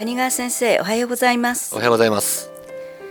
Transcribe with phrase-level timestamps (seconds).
[0.00, 1.74] 谷川先生おはようございます。
[1.74, 2.50] おはようございます。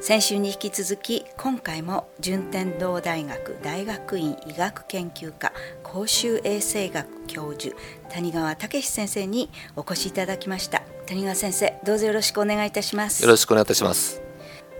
[0.00, 7.76] 先週に引き続き今回も順天堂大学大学院医学研究科公衆衛生学教授
[8.08, 10.80] 谷川武先生にお越しいただきました。
[11.04, 13.22] 谷川先生どうぞよろしくお願いいたします。
[13.22, 14.22] よろしくお願いいたします。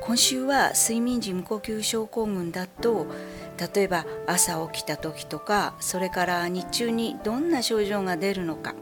[0.00, 3.08] 今週は睡眠時無呼吸症候群だと
[3.74, 8.74] 例えば朝起きた時とかそれから日中にどんな症状が出るのか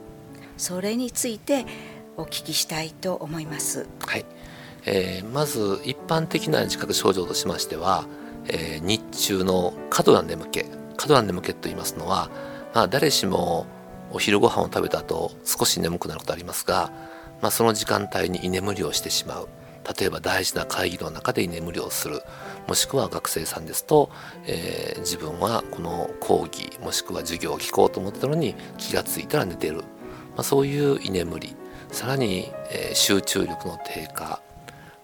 [0.57, 1.67] それについて
[2.19, 3.87] お聞きしたいと思います。
[4.05, 4.27] はい、
[4.85, 8.07] えー、まず一般的な自覚症状としましては、
[8.49, 10.65] えー、日中の過度な眠気。
[10.97, 12.29] 過度な眠気と言いますのは、
[12.75, 13.67] まあ、誰しも
[14.11, 16.91] お昼ご飯を食べた後少し眠くなることありますが、
[17.41, 19.49] まあ、その時間帯に居眠りをしてしまう。
[19.99, 22.23] 例えば大事な会議の中で居眠りをする。
[22.67, 24.11] もしくは学生さんですと、
[24.45, 29.85] えー、自分はこの講義もしくは授業を聞こうと思ったのに気が付いたら寝てる、ま
[30.39, 31.55] あ、そういう居眠り。
[31.91, 34.41] さらに、えー、集中力の低下。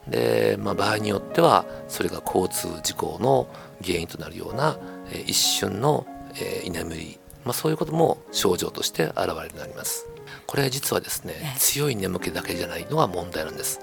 [0.09, 3.49] で、まあ、場合によってはそれが交通事故の
[3.83, 4.77] 原因となるような、
[5.11, 10.07] えー、一瞬の、えー、居眠り、まあ、そういうことも症状として現れるようになります。
[10.47, 13.81] これ実はですね強い眠気だけじゃないのが問題なんです。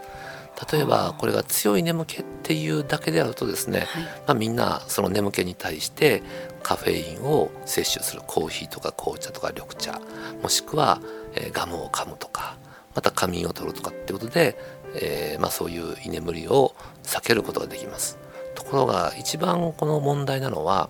[0.72, 6.22] 例えばこれが強い眠気っていうだけであるとですね、はい、まあ、みんなその眠気に対して
[6.61, 8.22] カフェインを摂取する。
[8.27, 9.99] コーヒーとか紅茶とか緑茶。
[10.44, 11.02] もしくは、
[11.33, 12.57] えガムを噛むとか
[12.95, 14.58] また仮眠を取るとかってことで、
[14.95, 18.17] えー、まあ、そういう居眠りを避けることができます。
[18.56, 20.89] ところが一番この問題なのは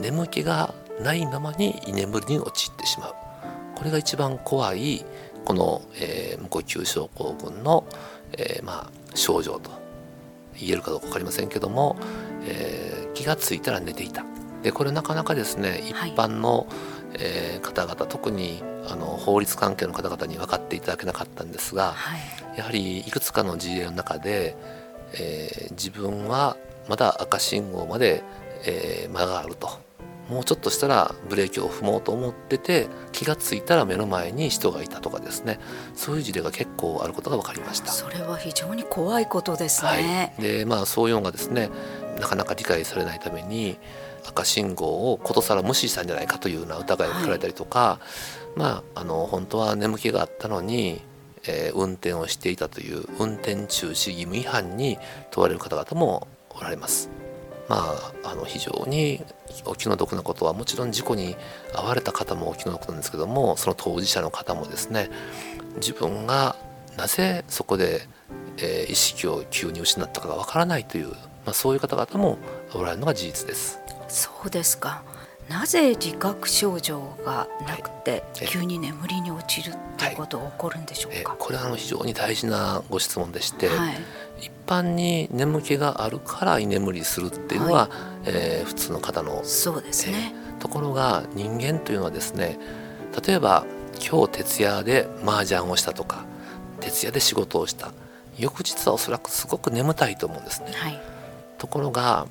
[0.00, 3.14] 眠気がないままに居眠りに陥ってしまう。
[3.74, 5.04] これが一番怖い
[5.44, 7.84] この、えー、無呼吸症候群の、
[8.38, 9.70] えー、まあ、症状と
[10.58, 11.96] 言えるかどうか分かりませんけども、
[12.46, 14.24] えー、気が付いたら寝ていた。
[14.62, 16.66] でこれなかなかですね一般の、はい、
[17.18, 22.16] え方々特にあの法律関係の方々に分かっていただけなかったんですが、は
[22.54, 24.56] い、やはりいくつかの事例の中で、
[25.14, 26.56] えー、自分は
[26.88, 28.22] まだ赤信号まで、
[28.66, 29.82] えー、間があると。
[30.28, 35.60] もうちょっとしたらブレーキを踏もうと思ってて気が付いたら目の前に人がいたとかですね。
[35.94, 37.92] そういう事例が結構あることが分かりました。
[37.92, 41.68] それは非常に怖いことですね、はい、でまあそういうのがですね
[42.18, 43.76] なかなか理解されないために
[44.26, 51.00] 赤信号をことさら無視したんじゃないかというような疑いをかれたりとか、はいまあ、あの本当は眠気があったのに、
[51.46, 54.98] えー、運転をしていたという運転中止義務違反に
[55.30, 57.10] 問われる方々もおられます。
[57.68, 59.24] まあ、あの非常に
[59.64, 61.34] お気の毒なことはもちろん事故に
[61.72, 65.08] 遭われた方もお気の毒なんですけどもその当事者の方もですね
[65.76, 66.56] 自分が
[66.98, 68.02] なぜそこで、
[68.58, 72.36] えー、意識を急に失ったかがわからないという、まあ、そういう方々も
[72.74, 73.80] おられるのが事実です。
[74.14, 75.02] そうですか。
[75.48, 83.96] なぜ自覚症状がなくて、急に眠りに落ちるっていうことが起こるんでしょうか、はい、これはあの非常に大事なご質問でして、はい、
[84.40, 87.88] 一般に眠気があるから居眠りするっていうのは、はい、
[88.26, 92.58] えー、普通の方のそうですね、えー、ところが人間というのはですね
[93.26, 93.66] 例えば
[94.00, 96.24] 今日徹夜で麻雀をしたとか
[96.80, 97.92] 徹夜で仕事をした。
[98.36, 100.72] 翌日はおそらくすごく眠たいと思うんですね。
[101.58, 102.26] ところが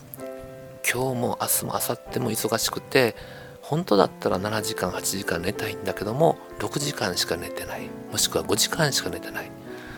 [0.89, 3.15] 今日も明日も明後日も忙しくて
[3.61, 7.89] 本当だったら7時間8時間寝たいんだけども6時間しか寝てない。
[8.13, 9.49] もしくは5時間しか寝てない、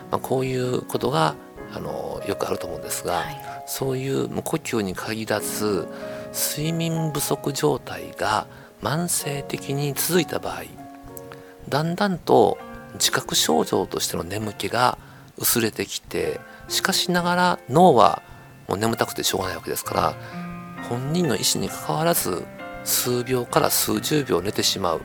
[0.10, 1.36] まあ、こういうことが
[1.74, 5.88] あのよくあると思うんですが、はい、そういう無呼吸に限らず
[6.34, 8.48] 睡眠不足状態が
[8.82, 10.64] 慢性的に続いた場合
[11.68, 12.58] だんだんと
[12.94, 14.98] 自覚症状としての眠気が
[15.38, 18.22] 薄れてきてしかしながら脳は
[18.70, 20.45] もう眠たくてしょうがないわけですから
[20.90, 22.44] 本人の意思にかかわらず
[22.84, 25.02] 数秒から数十秒寝てしまう。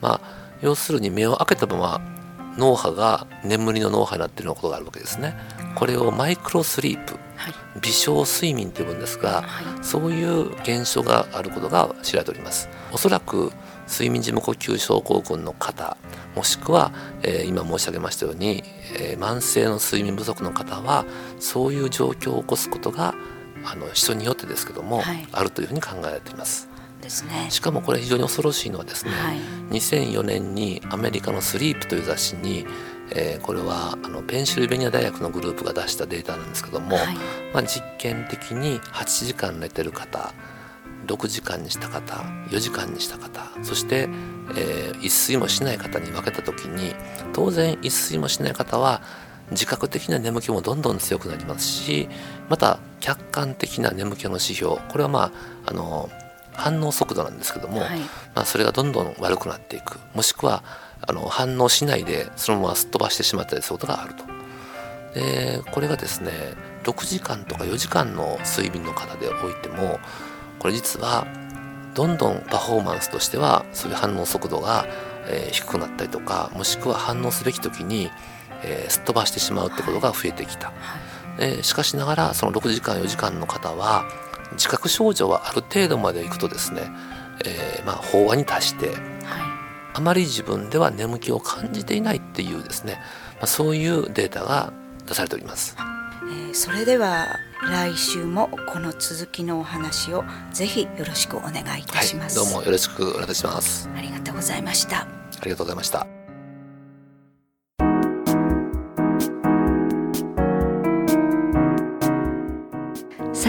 [0.00, 2.00] まあ要するに目を開けたまま
[2.56, 5.34] 脳波が眠りの脳波になっているようなことがあるわけですね。
[5.74, 12.68] これをマイクロスリープ、はい、微小睡眠と呼ぶんですが、はい、そういう現象があることが知られております。
[12.92, 13.52] おそらく
[13.88, 15.96] 睡眠時無呼吸症候群の方
[16.36, 16.92] もしくは、
[17.22, 18.62] えー、今申し上げましたように、
[18.98, 21.04] えー、慢性の睡眠不足の方は
[21.40, 23.14] そういう状況を起こすことが
[23.64, 26.68] あの人によってですけども、はい、あるというふうに考えられています。
[27.00, 29.38] ですね、しかもこれ非常に恐ろしいのはですね、はい、
[29.70, 32.66] 2004年にアメリカの「スリープ」という雑誌に、
[33.10, 37.16] えー、これはあのペンシルベニア大学のグループが出したデータなんですけども、はい、
[37.54, 40.34] まあ、実験的に8時間寝てる方
[41.06, 42.16] 6時間にした方
[42.50, 44.08] 4時間にした方そして、
[44.56, 46.94] えー、一睡もしない方に分けた時に
[47.32, 49.00] 当然一睡もしない方は
[49.50, 52.08] 自覚的な眠気もどんどん強くなりますし
[52.48, 54.76] また客観的な眠気の指標。
[54.76, 55.32] これはま
[55.66, 56.10] ああの
[56.52, 58.00] 反応速度なんですけども、はい、
[58.34, 59.98] まあ、それがどんどん悪くなっていく。
[60.14, 60.62] もしくは
[61.00, 64.24] あの反応しないでそのまますっ飛ばしてしまったりすることがあると。
[65.14, 66.30] でこれがですね
[66.84, 69.98] 6時間とか4時間の睡眠の方でおいても
[70.58, 71.26] これ実は
[71.94, 74.86] どんどんパフォーマンスとしてはそういう反応速度が、
[75.26, 78.10] えー、低くなったりとかもしくは反応すべき時に、
[78.62, 80.76] えー、すっ飛ばしてしまうってことが増えてきた、はい、
[81.40, 84.04] えー、しかしながらその6時間4時間の方は
[84.52, 86.90] 自覚症状はある程度までいくとですね、
[87.44, 88.96] えー、まあ飽和に達して、はい、
[89.94, 93.00] あまり自分では眠気を感じていないっていうですね、
[93.36, 94.72] まあ、そういうデータが
[95.06, 95.76] 出されております。
[96.22, 97.26] えー、それでは
[97.62, 103.88] 来週もこの続きのお話をぜひよろしくお願いいたします、はい、どうもよろしくお願いします。
[103.96, 105.20] ありがとうございました。
[105.40, 106.19] ありがとうございました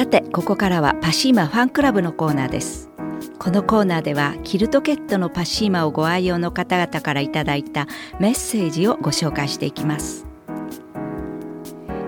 [0.01, 2.89] さてここからはパシーマファンクラブのコーナーです。
[3.38, 7.86] このコーナーではキルトケットのパシーマをご愛用の方々からいただいた
[8.19, 10.25] メッセージをご紹介していきます。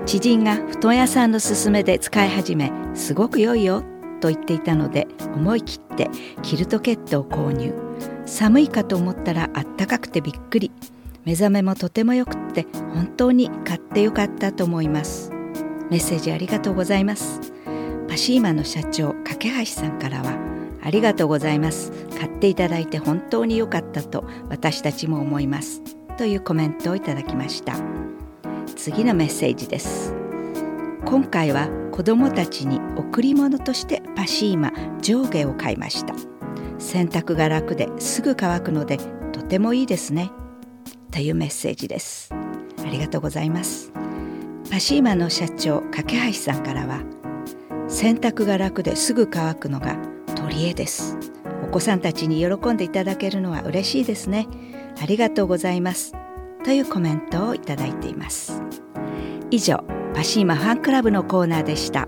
[0.07, 3.83] 知人が布団屋さんの勧めで使い始めすごく良いよ
[4.21, 6.09] と言っていたので思い切って
[6.41, 7.75] キルトケットを購入。
[8.25, 10.71] 寒いかと思ったらあったかくてびっくり。
[11.25, 15.29] 目覚めもとてもよくって本当に買ってよかったと思います。
[15.91, 17.53] メッセージありがとうございます。
[18.13, 20.37] パシーマの社長架橋さんからは
[20.83, 21.91] ありがとうございます。
[22.15, 25.81] 買っていただいて本当に良かったと私たちも思います。
[26.15, 27.73] というコメントをいただきました。
[28.75, 30.13] 次のメッセージです。
[31.05, 34.71] 今回は子どもたちに贈り物としてパシーマ
[35.01, 36.13] 上下を買いました。
[36.77, 38.97] 洗濯が楽ですぐ乾くので
[39.31, 40.29] とてもいいですね。
[41.09, 42.31] というメッセージです。
[42.31, 43.91] ありがとうございます。
[44.69, 47.01] パシーマの社長架橋さんからは
[47.93, 49.97] 洗濯が楽ですぐ乾くのが
[50.35, 51.15] 取り柄です。
[51.63, 54.47] お子さんたちに喜んでいただけるのは嬉しいですね。
[54.99, 56.15] ありがとうございます。
[56.65, 58.63] というコメントをいただいています。
[59.51, 59.83] 以上
[60.15, 62.07] パシーマファンクラブのコーナーでした。